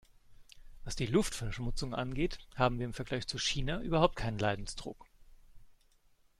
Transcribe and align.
Was 0.83 0.95
die 0.95 1.05
Luftverschmutzung 1.05 1.93
angeht, 1.93 2.39
haben 2.55 2.79
wir 2.79 2.87
im 2.87 2.93
Vergleich 2.95 3.27
zu 3.27 3.37
China 3.37 3.81
überhaupt 3.81 4.15
keinen 4.15 4.39
Leidensdruck. 4.39 5.05